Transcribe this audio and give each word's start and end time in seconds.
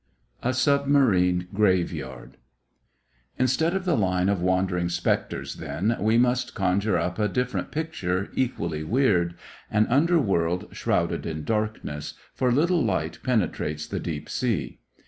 A 0.41 0.51
SUBMARINE 0.51 1.49
GRAVEYARD 1.53 2.37
Instead 3.37 3.75
of 3.75 3.85
the 3.85 3.95
line 3.95 4.29
of 4.29 4.41
wandering 4.41 4.89
specters, 4.89 5.57
then, 5.57 5.95
we 5.99 6.17
must 6.17 6.55
conjure 6.55 6.97
up 6.97 7.19
a 7.19 7.27
different 7.27 7.69
picture, 7.69 8.31
equally 8.33 8.83
weird 8.83 9.35
an 9.69 9.85
under 9.91 10.17
world 10.17 10.69
shrouded 10.71 11.27
in 11.27 11.43
darkness; 11.43 12.15
for 12.33 12.51
little 12.51 12.83
light 12.83 13.19
penetrates 13.21 13.85
the 13.85 13.99
deep 13.99 14.27
sea. 14.27 14.79